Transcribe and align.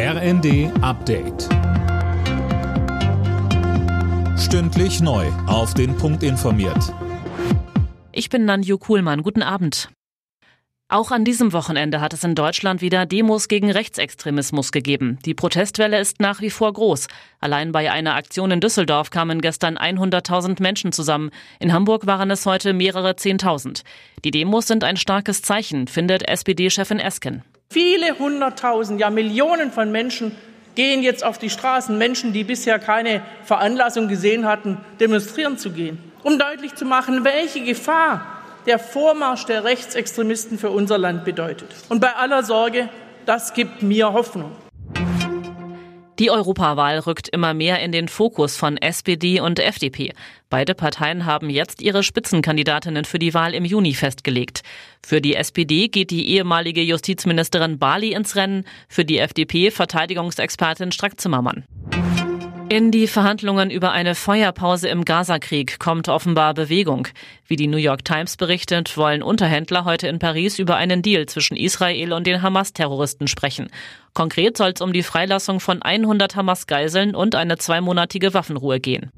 RND 0.00 0.70
Update. 0.80 1.48
Stündlich 4.38 5.00
neu. 5.00 5.26
Auf 5.48 5.74
den 5.74 5.96
Punkt 5.96 6.22
informiert. 6.22 6.94
Ich 8.12 8.30
bin 8.30 8.44
Nanju 8.44 8.78
Kuhlmann. 8.78 9.24
Guten 9.24 9.42
Abend. 9.42 9.88
Auch 10.88 11.10
an 11.10 11.24
diesem 11.24 11.52
Wochenende 11.52 12.00
hat 12.00 12.12
es 12.12 12.22
in 12.22 12.36
Deutschland 12.36 12.80
wieder 12.80 13.06
Demos 13.06 13.48
gegen 13.48 13.72
Rechtsextremismus 13.72 14.70
gegeben. 14.70 15.18
Die 15.24 15.34
Protestwelle 15.34 15.98
ist 15.98 16.20
nach 16.20 16.40
wie 16.42 16.50
vor 16.50 16.72
groß. 16.72 17.08
Allein 17.40 17.72
bei 17.72 17.90
einer 17.90 18.14
Aktion 18.14 18.52
in 18.52 18.60
Düsseldorf 18.60 19.10
kamen 19.10 19.40
gestern 19.40 19.76
100.000 19.76 20.62
Menschen 20.62 20.92
zusammen. 20.92 21.30
In 21.58 21.72
Hamburg 21.72 22.06
waren 22.06 22.30
es 22.30 22.46
heute 22.46 22.72
mehrere 22.72 23.16
Zehntausend. 23.16 23.82
Die 24.24 24.30
Demos 24.30 24.68
sind 24.68 24.84
ein 24.84 24.96
starkes 24.96 25.42
Zeichen, 25.42 25.88
findet 25.88 26.22
SPD-Chefin 26.28 27.00
Esken. 27.00 27.42
Viele 27.70 28.18
hunderttausend, 28.18 28.98
ja 28.98 29.10
Millionen 29.10 29.70
von 29.70 29.92
Menschen 29.92 30.34
gehen 30.74 31.02
jetzt 31.02 31.22
auf 31.22 31.36
die 31.36 31.50
Straßen, 31.50 31.98
Menschen, 31.98 32.32
die 32.32 32.42
bisher 32.42 32.78
keine 32.78 33.22
Veranlassung 33.44 34.08
gesehen 34.08 34.46
hatten, 34.46 34.78
demonstrieren 35.00 35.58
zu 35.58 35.70
gehen, 35.70 35.98
um 36.22 36.38
deutlich 36.38 36.74
zu 36.76 36.86
machen, 36.86 37.24
welche 37.24 37.60
Gefahr 37.60 38.26
der 38.64 38.78
Vormarsch 38.78 39.44
der 39.44 39.64
Rechtsextremisten 39.64 40.58
für 40.58 40.70
unser 40.70 40.96
Land 40.96 41.24
bedeutet. 41.24 41.68
Und 41.90 42.00
bei 42.00 42.14
aller 42.14 42.42
Sorge, 42.42 42.88
das 43.26 43.52
gibt 43.52 43.82
mir 43.82 44.12
Hoffnung. 44.12 44.52
Die 46.18 46.32
Europawahl 46.32 46.98
rückt 46.98 47.28
immer 47.28 47.54
mehr 47.54 47.80
in 47.80 47.92
den 47.92 48.08
Fokus 48.08 48.56
von 48.56 48.76
SPD 48.76 49.40
und 49.40 49.60
FDP. 49.60 50.12
Beide 50.50 50.74
Parteien 50.74 51.26
haben 51.26 51.48
jetzt 51.48 51.80
ihre 51.80 52.02
Spitzenkandidatinnen 52.02 53.04
für 53.04 53.20
die 53.20 53.34
Wahl 53.34 53.54
im 53.54 53.64
Juni 53.64 53.94
festgelegt. 53.94 54.62
Für 55.06 55.20
die 55.20 55.36
SPD 55.36 55.86
geht 55.86 56.10
die 56.10 56.30
ehemalige 56.30 56.82
Justizministerin 56.82 57.78
Bali 57.78 58.14
ins 58.14 58.34
Rennen, 58.34 58.64
für 58.88 59.04
die 59.04 59.18
FDP 59.18 59.70
Verteidigungsexpertin 59.70 60.90
Strack-Zimmermann. 60.90 61.64
In 62.70 62.90
die 62.90 63.06
Verhandlungen 63.06 63.70
über 63.70 63.92
eine 63.92 64.14
Feuerpause 64.14 64.88
im 64.88 65.06
Gazakrieg 65.06 65.78
kommt 65.78 66.10
offenbar 66.10 66.52
Bewegung. 66.52 67.08
Wie 67.46 67.56
die 67.56 67.66
New 67.66 67.78
York 67.78 68.04
Times 68.04 68.36
berichtet, 68.36 68.98
wollen 68.98 69.22
Unterhändler 69.22 69.86
heute 69.86 70.06
in 70.06 70.18
Paris 70.18 70.58
über 70.58 70.76
einen 70.76 71.00
Deal 71.00 71.24
zwischen 71.24 71.56
Israel 71.56 72.12
und 72.12 72.26
den 72.26 72.42
Hamas-Terroristen 72.42 73.26
sprechen. 73.26 73.68
Konkret 74.12 74.58
soll 74.58 74.72
es 74.74 74.82
um 74.82 74.92
die 74.92 75.02
Freilassung 75.02 75.60
von 75.60 75.80
100 75.80 76.36
Hamas-Geiseln 76.36 77.14
und 77.14 77.36
eine 77.36 77.56
zweimonatige 77.56 78.34
Waffenruhe 78.34 78.80
gehen. 78.80 79.12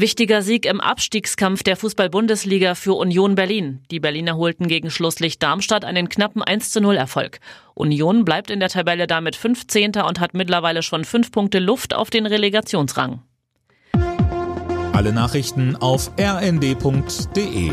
Wichtiger 0.00 0.42
Sieg 0.42 0.64
im 0.64 0.80
Abstiegskampf 0.80 1.64
der 1.64 1.76
Fußball-Bundesliga 1.76 2.76
für 2.76 2.92
Union 2.92 3.34
Berlin. 3.34 3.80
Die 3.90 3.98
Berliner 3.98 4.36
holten 4.36 4.68
gegen 4.68 4.92
Schlusslicht 4.92 5.42
Darmstadt 5.42 5.84
einen 5.84 6.08
knappen 6.08 6.40
1 6.40 6.76
0 6.76 6.94
Erfolg. 6.96 7.40
Union 7.74 8.24
bleibt 8.24 8.48
in 8.52 8.60
der 8.60 8.68
Tabelle 8.68 9.08
damit 9.08 9.34
15. 9.34 9.96
und 9.96 10.20
hat 10.20 10.34
mittlerweile 10.34 10.84
schon 10.84 11.04
fünf 11.04 11.32
Punkte 11.32 11.58
Luft 11.58 11.94
auf 11.94 12.10
den 12.10 12.26
Relegationsrang. 12.26 13.22
Alle 14.92 15.12
Nachrichten 15.12 15.74
auf 15.74 16.12
rnd.de 16.16 17.72